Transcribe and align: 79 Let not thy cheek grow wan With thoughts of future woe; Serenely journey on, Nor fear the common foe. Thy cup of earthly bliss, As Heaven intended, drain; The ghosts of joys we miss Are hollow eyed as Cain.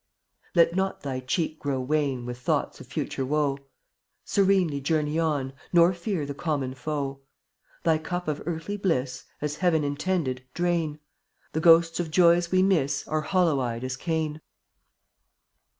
79 0.55 0.65
Let 0.65 0.75
not 0.75 1.01
thy 1.01 1.19
cheek 1.19 1.59
grow 1.59 1.79
wan 1.79 2.25
With 2.25 2.39
thoughts 2.39 2.79
of 2.81 2.87
future 2.87 3.23
woe; 3.23 3.59
Serenely 4.25 4.81
journey 4.81 5.19
on, 5.19 5.53
Nor 5.71 5.93
fear 5.93 6.25
the 6.25 6.33
common 6.33 6.73
foe. 6.73 7.21
Thy 7.83 7.99
cup 7.99 8.27
of 8.27 8.41
earthly 8.47 8.77
bliss, 8.77 9.25
As 9.41 9.57
Heaven 9.57 9.83
intended, 9.83 10.43
drain; 10.55 10.99
The 11.53 11.61
ghosts 11.61 11.99
of 11.99 12.09
joys 12.09 12.49
we 12.51 12.63
miss 12.63 13.07
Are 13.07 13.21
hollow 13.21 13.59
eyed 13.59 13.83
as 13.83 13.95
Cain. 13.95 14.41